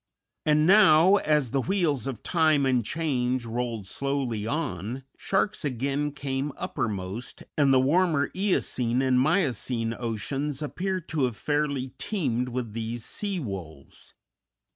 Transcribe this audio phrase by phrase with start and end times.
[0.47, 6.51] And now, as the wheels of time and change rolled slowly on, sharks again came
[6.57, 13.05] uppermost, and the warmer Eocene and Miocene oceans appear to have fairly teemed with these
[13.05, 14.15] sea wolves.